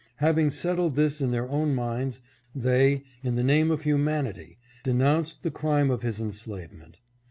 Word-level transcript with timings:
Having 0.15 0.49
settled 0.49 0.95
this 0.95 1.21
in 1.21 1.29
their 1.29 1.47
own 1.47 1.75
minds, 1.75 2.21
they, 2.55 3.03
in 3.21 3.35
the 3.35 3.43
name 3.43 3.69
of 3.69 3.81
humanity, 3.83 4.57
denounced 4.83 5.43
the 5.43 5.51
crime 5.51 5.91
of 5.91 6.01
his 6.01 6.19
en 6.19 6.31
slavement. 6.31 6.97